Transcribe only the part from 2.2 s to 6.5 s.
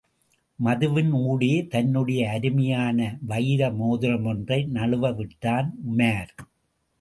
அருமையான வைர மோதிரமொன்றை நழுவ விட்டான் உமார்.